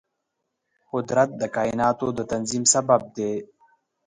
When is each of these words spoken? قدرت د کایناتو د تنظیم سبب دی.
قدرت 0.91 1.29
د 1.41 1.43
کایناتو 1.55 2.07
د 2.17 2.19
تنظیم 2.31 2.63
سبب 2.73 3.01
دی. 3.15 3.33